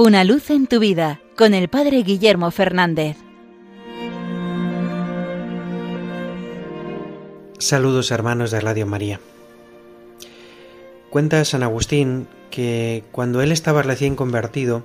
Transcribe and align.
Una 0.00 0.22
luz 0.22 0.50
en 0.50 0.68
tu 0.68 0.78
vida 0.78 1.20
con 1.36 1.54
el 1.54 1.66
Padre 1.66 2.04
Guillermo 2.04 2.52
Fernández. 2.52 3.16
Saludos 7.58 8.12
hermanos 8.12 8.52
de 8.52 8.60
Radio 8.60 8.86
María. 8.86 9.18
Cuenta 11.10 11.44
San 11.44 11.64
Agustín 11.64 12.28
que 12.52 13.02
cuando 13.10 13.42
él 13.42 13.50
estaba 13.50 13.82
recién 13.82 14.14
convertido, 14.14 14.84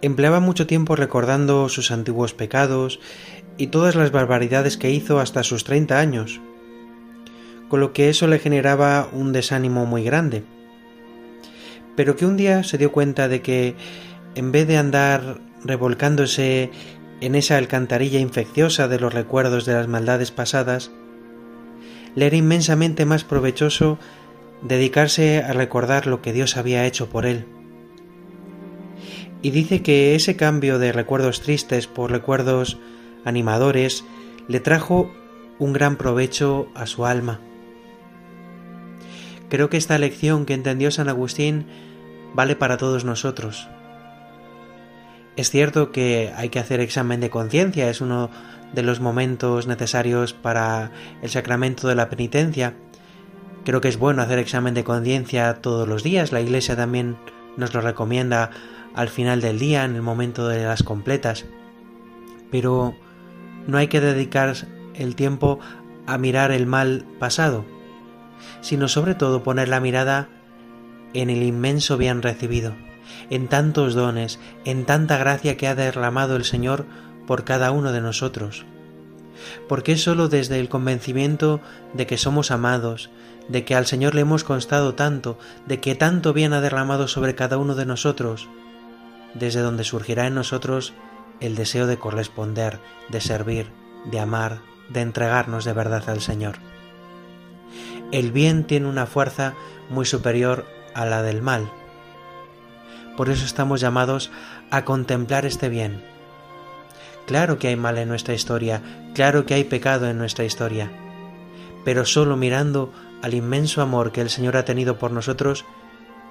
empleaba 0.00 0.40
mucho 0.40 0.66
tiempo 0.66 0.96
recordando 0.96 1.68
sus 1.68 1.90
antiguos 1.90 2.32
pecados 2.32 3.00
y 3.58 3.66
todas 3.66 3.94
las 3.94 4.10
barbaridades 4.10 4.78
que 4.78 4.90
hizo 4.90 5.20
hasta 5.20 5.42
sus 5.42 5.64
30 5.64 5.98
años, 5.98 6.40
con 7.68 7.80
lo 7.80 7.92
que 7.92 8.08
eso 8.08 8.26
le 8.26 8.38
generaba 8.38 9.06
un 9.12 9.34
desánimo 9.34 9.84
muy 9.84 10.02
grande 10.02 10.44
pero 11.98 12.14
que 12.14 12.26
un 12.26 12.36
día 12.36 12.62
se 12.62 12.78
dio 12.78 12.92
cuenta 12.92 13.26
de 13.26 13.42
que 13.42 13.74
en 14.36 14.52
vez 14.52 14.68
de 14.68 14.76
andar 14.76 15.40
revolcándose 15.64 16.70
en 17.20 17.34
esa 17.34 17.56
alcantarilla 17.56 18.20
infecciosa 18.20 18.86
de 18.86 19.00
los 19.00 19.12
recuerdos 19.12 19.66
de 19.66 19.72
las 19.72 19.88
maldades 19.88 20.30
pasadas, 20.30 20.92
le 22.14 22.26
era 22.26 22.36
inmensamente 22.36 23.04
más 23.04 23.24
provechoso 23.24 23.98
dedicarse 24.62 25.42
a 25.42 25.52
recordar 25.52 26.06
lo 26.06 26.22
que 26.22 26.32
Dios 26.32 26.56
había 26.56 26.86
hecho 26.86 27.08
por 27.08 27.26
él. 27.26 27.46
Y 29.42 29.50
dice 29.50 29.82
que 29.82 30.14
ese 30.14 30.36
cambio 30.36 30.78
de 30.78 30.92
recuerdos 30.92 31.40
tristes 31.40 31.88
por 31.88 32.12
recuerdos 32.12 32.78
animadores 33.24 34.04
le 34.46 34.60
trajo 34.60 35.10
un 35.58 35.72
gran 35.72 35.96
provecho 35.96 36.68
a 36.76 36.86
su 36.86 37.06
alma. 37.06 37.40
Creo 39.48 39.70
que 39.70 39.76
esta 39.76 39.98
lección 39.98 40.44
que 40.44 40.54
entendió 40.54 40.90
San 40.90 41.08
Agustín 41.08 41.66
vale 42.34 42.56
para 42.56 42.76
todos 42.76 43.04
nosotros. 43.04 43.68
Es 45.36 45.50
cierto 45.50 45.92
que 45.92 46.32
hay 46.36 46.48
que 46.48 46.58
hacer 46.58 46.80
examen 46.80 47.20
de 47.20 47.30
conciencia, 47.30 47.88
es 47.88 48.00
uno 48.00 48.28
de 48.72 48.82
los 48.82 49.00
momentos 49.00 49.66
necesarios 49.66 50.32
para 50.32 50.90
el 51.22 51.30
sacramento 51.30 51.88
de 51.88 51.94
la 51.94 52.10
penitencia. 52.10 52.74
Creo 53.64 53.80
que 53.80 53.88
es 53.88 53.98
bueno 53.98 54.20
hacer 54.20 54.38
examen 54.38 54.74
de 54.74 54.84
conciencia 54.84 55.54
todos 55.62 55.86
los 55.86 56.02
días, 56.02 56.32
la 56.32 56.40
Iglesia 56.40 56.76
también 56.76 57.16
nos 57.56 57.72
lo 57.72 57.80
recomienda 57.80 58.50
al 58.94 59.08
final 59.08 59.40
del 59.40 59.58
día, 59.58 59.84
en 59.84 59.94
el 59.94 60.02
momento 60.02 60.48
de 60.48 60.64
las 60.64 60.82
completas. 60.82 61.46
Pero 62.50 62.94
no 63.66 63.78
hay 63.78 63.86
que 63.86 64.00
dedicar 64.00 64.54
el 64.94 65.14
tiempo 65.14 65.60
a 66.06 66.18
mirar 66.18 66.50
el 66.50 66.66
mal 66.66 67.04
pasado, 67.18 67.64
sino 68.60 68.88
sobre 68.88 69.14
todo 69.14 69.42
poner 69.42 69.68
la 69.68 69.80
mirada 69.80 70.28
en 71.14 71.30
el 71.30 71.42
inmenso 71.42 71.96
bien 71.96 72.22
recibido, 72.22 72.74
en 73.30 73.48
tantos 73.48 73.94
dones, 73.94 74.38
en 74.64 74.84
tanta 74.84 75.16
gracia 75.16 75.56
que 75.56 75.66
ha 75.66 75.74
derramado 75.74 76.36
el 76.36 76.44
Señor 76.44 76.86
por 77.26 77.44
cada 77.44 77.70
uno 77.70 77.92
de 77.92 78.00
nosotros. 78.00 78.64
Porque 79.68 79.92
es 79.92 80.02
sólo 80.02 80.28
desde 80.28 80.58
el 80.58 80.68
convencimiento 80.68 81.60
de 81.94 82.06
que 82.06 82.18
somos 82.18 82.50
amados, 82.50 83.10
de 83.48 83.64
que 83.64 83.74
al 83.74 83.86
Señor 83.86 84.14
le 84.14 84.22
hemos 84.22 84.44
constado 84.44 84.94
tanto, 84.94 85.38
de 85.66 85.80
que 85.80 85.94
tanto 85.94 86.32
bien 86.32 86.52
ha 86.52 86.60
derramado 86.60 87.08
sobre 87.08 87.34
cada 87.34 87.56
uno 87.56 87.74
de 87.74 87.86
nosotros, 87.86 88.48
desde 89.34 89.60
donde 89.60 89.84
surgirá 89.84 90.26
en 90.26 90.34
nosotros 90.34 90.92
el 91.40 91.54
deseo 91.54 91.86
de 91.86 91.98
corresponder, 91.98 92.80
de 93.08 93.20
servir, 93.20 93.70
de 94.10 94.20
amar, 94.20 94.60
de 94.88 95.00
entregarnos 95.00 95.64
de 95.64 95.72
verdad 95.72 96.08
al 96.08 96.20
Señor. 96.20 96.56
El 98.10 98.32
bien 98.32 98.64
tiene 98.64 98.86
una 98.88 99.06
fuerza 99.06 99.54
muy 99.90 100.06
superior 100.06 100.66
a 100.94 101.04
la 101.04 101.22
del 101.22 101.42
mal. 101.42 101.70
Por 103.16 103.28
eso 103.28 103.44
estamos 103.44 103.80
llamados 103.80 104.30
a 104.70 104.84
contemplar 104.84 105.44
este 105.44 105.68
bien. 105.68 106.02
Claro 107.26 107.58
que 107.58 107.68
hay 107.68 107.76
mal 107.76 107.98
en 107.98 108.08
nuestra 108.08 108.32
historia, 108.32 108.80
claro 109.14 109.44
que 109.44 109.52
hay 109.52 109.64
pecado 109.64 110.08
en 110.08 110.16
nuestra 110.16 110.46
historia, 110.46 110.90
pero 111.84 112.06
solo 112.06 112.38
mirando 112.38 112.90
al 113.22 113.34
inmenso 113.34 113.82
amor 113.82 114.12
que 114.12 114.22
el 114.22 114.30
Señor 114.30 114.56
ha 114.56 114.64
tenido 114.64 114.98
por 114.98 115.10
nosotros, 115.10 115.66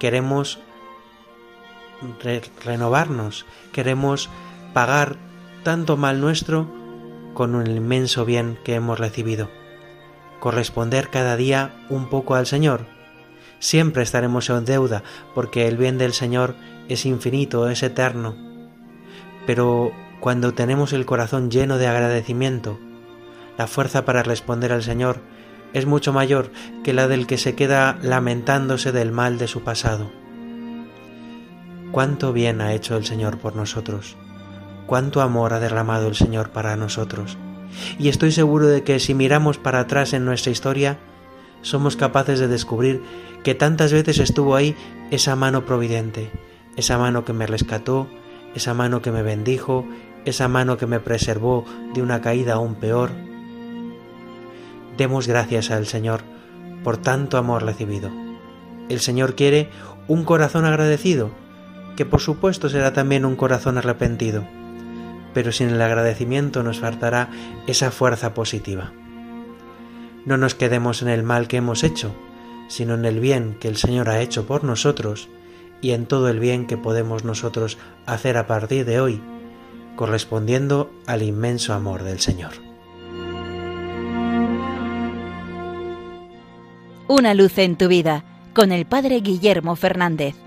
queremos 0.00 0.58
renovarnos, 2.64 3.44
queremos 3.72 4.30
pagar 4.72 5.16
tanto 5.64 5.98
mal 5.98 6.20
nuestro 6.20 6.66
con 7.34 7.54
un 7.54 7.66
inmenso 7.66 8.24
bien 8.24 8.58
que 8.64 8.74
hemos 8.74 8.98
recibido. 8.98 9.50
Corresponder 10.40 11.08
cada 11.08 11.36
día 11.36 11.74
un 11.88 12.08
poco 12.08 12.34
al 12.34 12.46
Señor, 12.46 12.86
siempre 13.58 14.02
estaremos 14.02 14.48
en 14.50 14.64
deuda, 14.64 15.02
porque 15.34 15.66
el 15.66 15.76
bien 15.76 15.98
del 15.98 16.12
Señor 16.12 16.54
es 16.88 17.06
infinito, 17.06 17.68
es 17.68 17.82
eterno. 17.82 18.36
Pero 19.46 19.92
cuando 20.20 20.54
tenemos 20.54 20.92
el 20.92 21.06
corazón 21.06 21.50
lleno 21.50 21.78
de 21.78 21.86
agradecimiento, 21.86 22.78
la 23.58 23.66
fuerza 23.66 24.04
para 24.04 24.22
responder 24.22 24.72
al 24.72 24.82
Señor 24.82 25.20
es 25.72 25.86
mucho 25.86 26.12
mayor 26.12 26.50
que 26.84 26.92
la 26.92 27.08
del 27.08 27.26
que 27.26 27.38
se 27.38 27.54
queda 27.54 27.98
lamentándose 28.02 28.92
del 28.92 29.12
mal 29.12 29.38
de 29.38 29.48
su 29.48 29.62
pasado. 29.62 30.10
Cuánto 31.92 32.32
bien 32.32 32.60
ha 32.60 32.74
hecho 32.74 32.96
el 32.96 33.04
Señor 33.04 33.38
por 33.38 33.56
nosotros, 33.56 34.16
cuánto 34.86 35.22
amor 35.22 35.52
ha 35.52 35.60
derramado 35.60 36.08
el 36.08 36.14
Señor 36.14 36.50
para 36.50 36.76
nosotros. 36.76 37.38
Y 37.98 38.08
estoy 38.08 38.32
seguro 38.32 38.66
de 38.66 38.82
que 38.82 39.00
si 39.00 39.14
miramos 39.14 39.58
para 39.58 39.80
atrás 39.80 40.12
en 40.12 40.24
nuestra 40.24 40.52
historia, 40.52 40.98
somos 41.62 41.96
capaces 41.96 42.38
de 42.38 42.48
descubrir 42.48 43.02
que 43.42 43.54
tantas 43.54 43.92
veces 43.92 44.18
estuvo 44.18 44.54
ahí 44.54 44.76
esa 45.10 45.36
mano 45.36 45.64
providente, 45.64 46.30
esa 46.76 46.98
mano 46.98 47.24
que 47.24 47.32
me 47.32 47.46
rescató, 47.46 48.08
esa 48.54 48.74
mano 48.74 49.02
que 49.02 49.12
me 49.12 49.22
bendijo, 49.22 49.86
esa 50.24 50.48
mano 50.48 50.76
que 50.76 50.86
me 50.86 51.00
preservó 51.00 51.64
de 51.94 52.02
una 52.02 52.20
caída 52.20 52.54
aún 52.54 52.74
peor. 52.74 53.10
Demos 54.96 55.28
gracias 55.28 55.70
al 55.70 55.86
Señor 55.86 56.22
por 56.82 56.96
tanto 56.96 57.36
amor 57.38 57.64
recibido. 57.64 58.10
El 58.88 59.00
Señor 59.00 59.34
quiere 59.34 59.70
un 60.08 60.24
corazón 60.24 60.64
agradecido, 60.64 61.30
que 61.96 62.06
por 62.06 62.20
supuesto 62.20 62.68
será 62.68 62.92
también 62.92 63.24
un 63.24 63.36
corazón 63.36 63.78
arrepentido, 63.78 64.44
pero 65.36 65.52
sin 65.52 65.68
el 65.68 65.82
agradecimiento 65.82 66.62
nos 66.62 66.80
faltará 66.80 67.28
esa 67.66 67.90
fuerza 67.90 68.32
positiva. 68.32 68.94
No 70.24 70.38
nos 70.38 70.54
quedemos 70.54 71.02
en 71.02 71.08
el 71.08 71.24
mal 71.24 71.46
que 71.46 71.58
hemos 71.58 71.84
hecho, 71.84 72.16
sino 72.68 72.94
en 72.94 73.04
el 73.04 73.20
bien 73.20 73.58
que 73.60 73.68
el 73.68 73.76
Señor 73.76 74.08
ha 74.08 74.22
hecho 74.22 74.46
por 74.46 74.64
nosotros 74.64 75.28
y 75.82 75.90
en 75.90 76.06
todo 76.06 76.30
el 76.30 76.40
bien 76.40 76.66
que 76.66 76.78
podemos 76.78 77.24
nosotros 77.24 77.76
hacer 78.06 78.38
a 78.38 78.46
partir 78.46 78.86
de 78.86 78.98
hoy, 78.98 79.20
correspondiendo 79.94 80.90
al 81.04 81.22
inmenso 81.22 81.74
amor 81.74 82.02
del 82.02 82.18
Señor. 82.18 82.52
Una 87.08 87.34
luz 87.34 87.58
en 87.58 87.76
tu 87.76 87.88
vida 87.88 88.24
con 88.54 88.72
el 88.72 88.86
Padre 88.86 89.20
Guillermo 89.20 89.76
Fernández. 89.76 90.45